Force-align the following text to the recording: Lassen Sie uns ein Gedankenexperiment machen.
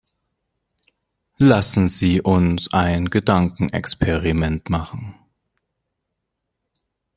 Lassen 1.37 1.87
Sie 1.87 2.23
uns 2.23 2.73
ein 2.73 3.11
Gedankenexperiment 3.11 4.67
machen. 4.67 5.13